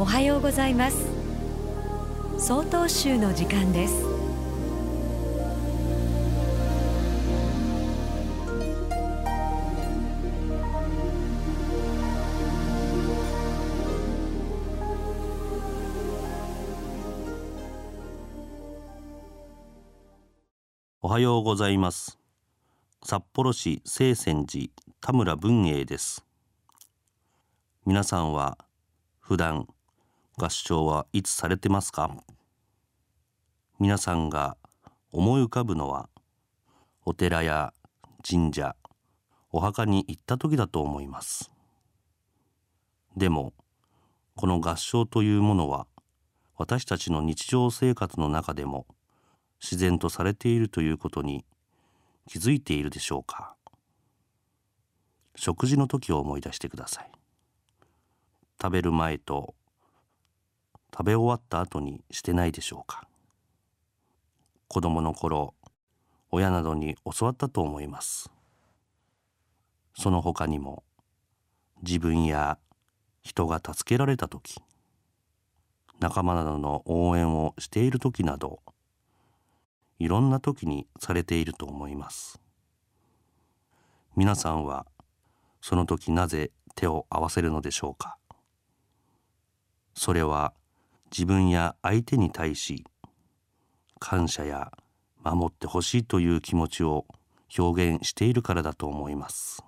[0.00, 0.96] おはようございます。
[2.38, 4.02] 総統集の時間です。
[21.02, 22.18] おはようございます。
[23.04, 24.68] 札幌市清泉寺
[25.02, 26.24] 田村文英です。
[27.84, 28.56] 皆さんは
[29.18, 29.68] 普段
[30.40, 32.10] 合唱はいつされてますか？
[33.78, 34.56] 皆さんが
[35.12, 36.08] 思い浮かぶのは
[37.04, 37.74] お寺や
[38.26, 38.74] 神社
[39.52, 41.50] お墓に行った時だと思います。
[43.18, 43.52] でも
[44.34, 45.86] この合唱というものは
[46.56, 48.86] 私たちの日常生活の中でも
[49.60, 51.44] 自然とされているということに
[52.26, 53.56] 気づいているでしょうか？
[55.36, 57.10] 食事の時を思い出してください。
[58.62, 59.54] 食べる前と
[61.00, 63.08] 食べ終わった後にしてないでしょうか。
[64.68, 65.54] 子供の頃
[66.30, 68.30] 親などに教わったと思います。
[69.96, 70.84] その他にも
[71.82, 72.58] 自分や
[73.22, 74.60] 人が助けられた時
[76.00, 78.60] 仲間などの応援をしている時など
[79.98, 82.42] いろんな時にされていると思います。
[84.16, 84.84] 皆さんは
[85.62, 88.18] その時なぜ手を合わせるのでしょうか。
[89.94, 90.52] それは
[91.10, 92.84] 自分や相手に対し
[93.98, 94.72] 感謝や
[95.22, 97.06] 守ってほしいという気持ちを
[97.58, 99.62] 表現しているからだと思います。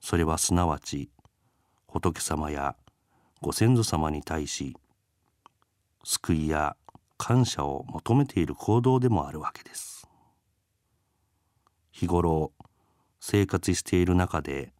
[0.00, 1.10] それはすなわち
[1.88, 2.76] 仏様や
[3.40, 4.76] ご先祖様に対し
[6.04, 6.76] 救いや
[7.16, 10.06] 感謝を求めている行動でもあるわけです。
[11.90, 12.52] 日頃
[13.18, 14.74] 生活している中で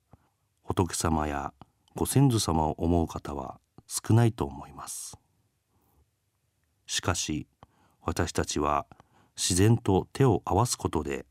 [0.63, 1.55] 仏様や
[1.95, 5.19] ご先祖様を思う方は少ないと思います。
[6.87, 7.47] しかし
[8.03, 8.87] 私たちは
[9.37, 11.27] 自然と手を合わすことで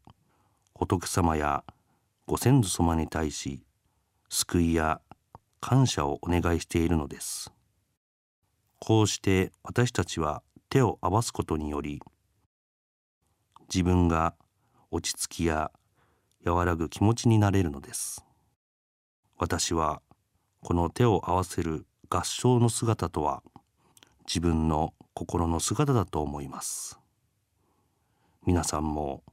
[0.74, 1.64] 仏様や
[2.26, 3.62] ご先祖様に対し
[4.30, 5.02] 救いや
[5.62, 7.52] 感謝をお願いしているのです。
[8.80, 12.02] こうして私たちは手を合わすことにより
[13.74, 14.36] 自分が
[14.92, 15.72] 落ち着きや
[16.46, 18.26] 和らぐ気持ちになれるのです。
[19.38, 20.02] 私は
[20.62, 21.86] この手を合わせる
[22.16, 23.42] 合唱の姿とは
[24.28, 27.00] 自分の心の姿だと思います。
[28.46, 29.24] 皆さんも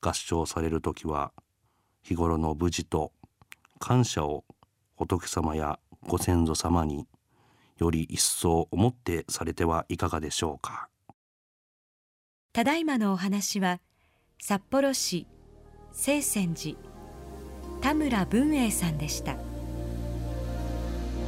[0.00, 1.32] 合唱される時は
[2.04, 3.10] 日頃の無事と
[3.80, 4.44] 感謝を
[4.94, 7.08] 仏様やご先祖様に
[7.78, 10.88] より一層思ってされてはいかがでしょうか。
[12.52, 13.80] ただいまのお話は
[14.40, 15.26] 札幌市
[15.92, 16.76] 清泉寺
[17.80, 19.34] 田村文英さんでした。